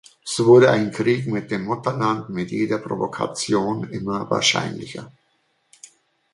[0.25, 5.11] So wurde ein Krieg mit dem Mutterland mit jeder Provokation immer wahrscheinlicher.